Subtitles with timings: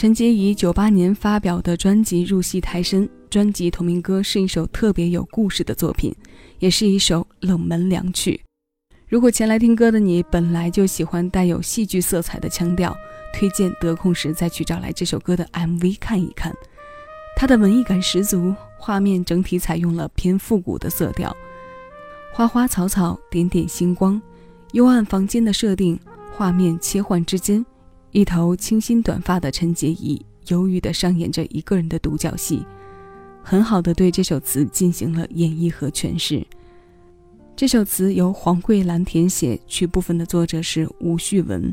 [0.00, 6.10] 陈洁仪九八年发表的专辑《入戏太深》，专辑同名歌是一首特别有故事的作品，
[6.58, 8.40] 也是一首冷门良曲。
[9.08, 12.96] 如果前来听歌的你本来就喜欢带有戏剧色彩的腔调，
[13.34, 16.50] 推荐得空时再去找来这首歌的 MV 看一看。
[17.36, 21.36] 它的文艺感十足，画面整体采用了偏复古的色调，
[22.32, 24.18] 花花草草，点点星光，
[24.72, 26.00] 幽暗房间的设定，
[26.34, 27.62] 画面切换之间。
[28.12, 32.66] 一头清新短发的陈洁仪，忧郁地上演着一个人的独角戏，
[33.40, 36.44] 很好的对这首词进行了演绎和诠释。
[37.54, 41.72] 这首词由黄桂兰填写，曲部分的作者是吴旭文。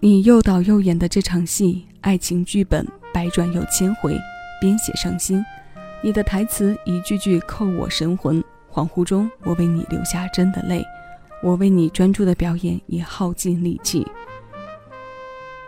[0.00, 4.16] 你又导又演的这场戏，爱情剧本百转又千回，
[4.58, 5.44] 编写上心。
[6.02, 10.82] 你的台词一句句扣我神魂，恍惚中我为你流下真的泪，
[11.42, 14.06] 我为你专注的表演也耗尽力气。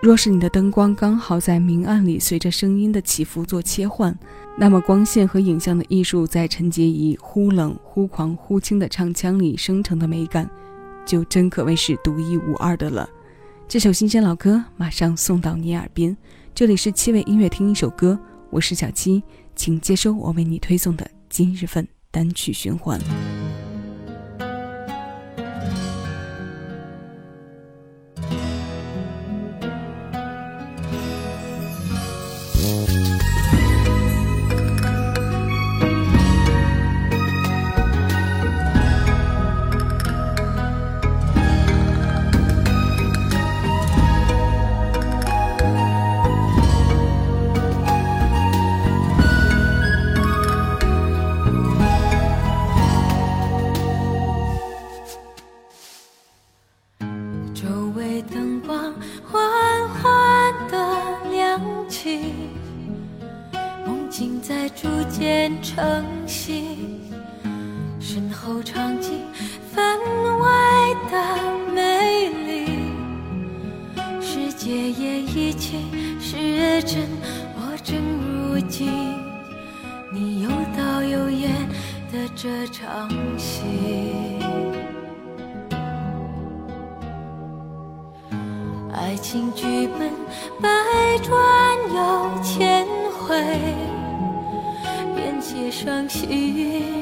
[0.00, 4.16] 若是你的灯光刚好在明暗里随着声音的起伏做切换，
[4.56, 10.48] 那么光线和影像的艺术在陈洁仪忽冷忽狂忽轻的唱腔里生成的美感，
[11.04, 13.10] 就真可谓是独一无二的了。
[13.66, 16.16] 这首新鲜老歌马上送到你耳边，
[16.54, 18.16] 这里是七味音乐听一首歌，
[18.50, 19.20] 我是小七，
[19.56, 23.00] 请接收我为你推送的今日份单曲循环。
[57.60, 62.32] 周围灯光缓缓的亮起，
[63.84, 67.00] 梦境在逐渐成型，
[67.98, 69.22] 身后场景
[69.74, 69.98] 分
[70.38, 72.78] 外的美丽，
[74.20, 75.78] 世界也一起
[76.20, 77.08] 失真，
[77.56, 77.96] 我正
[78.52, 78.88] 如今，
[80.12, 81.50] 你有导有演
[82.12, 84.37] 的这场戏。
[89.08, 90.12] 爱情剧本
[90.60, 90.68] 百
[91.22, 91.34] 转
[91.94, 93.88] 又千回。
[95.40, 96.97] 写伤心，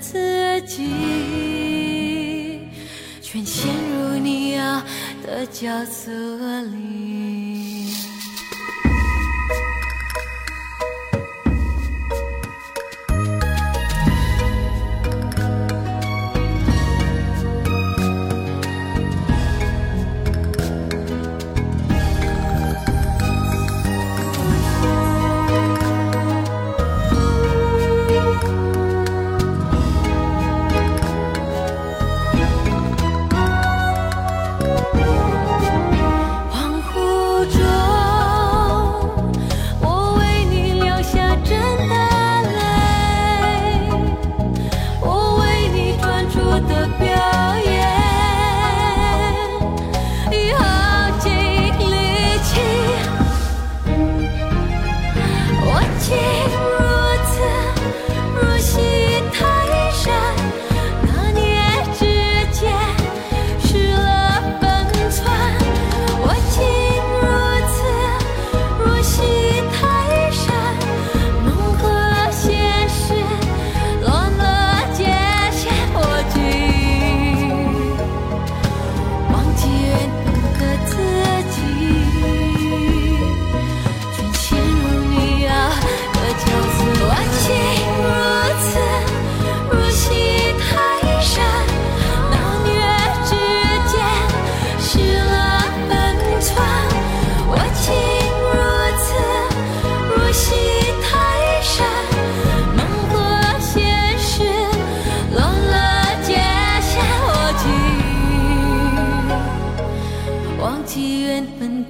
[0.00, 0.88] 自己
[3.20, 4.80] 全陷入你要
[5.24, 6.10] 的角色
[6.62, 7.55] 里。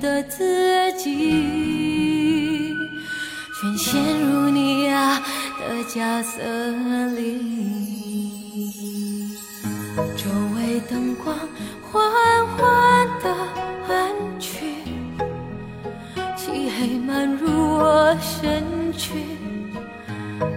[0.07, 2.73] 的自己，
[3.61, 5.21] 全陷入你啊
[5.59, 6.41] 的角色
[7.17, 7.41] 里。
[10.17, 11.37] 周围灯光
[11.91, 13.35] 缓缓的
[13.89, 14.85] 暗去，
[16.37, 18.63] 漆黑漫入我身
[18.93, 19.13] 躯，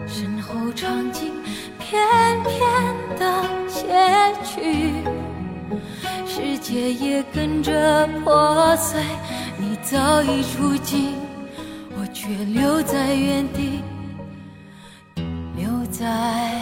[0.06, 1.32] 身后场景
[1.80, 2.00] 片
[2.44, 2.54] 片
[3.18, 3.88] 的谢
[4.44, 4.94] 去。
[6.28, 9.02] 世界也跟着破碎。
[9.92, 11.16] 早已出尽，
[11.98, 13.82] 我却留在原地，
[15.56, 16.59] 留在。